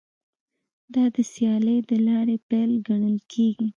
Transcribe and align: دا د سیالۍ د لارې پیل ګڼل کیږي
دا 0.93 1.03
د 1.15 1.17
سیالۍ 1.33 1.79
د 1.89 1.91
لارې 2.07 2.35
پیل 2.49 2.71
ګڼل 2.87 3.15
کیږي 3.31 3.67